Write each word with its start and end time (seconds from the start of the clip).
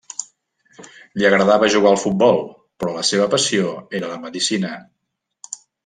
Li 1.19 1.27
agradava 1.29 1.69
jugar 1.75 1.91
al 1.91 2.01
futbol, 2.05 2.41
però 2.79 2.95
la 2.97 3.05
seva 3.13 3.31
passió 3.37 3.75
era 4.01 4.11
la 4.15 4.19
medicina. 4.27 4.77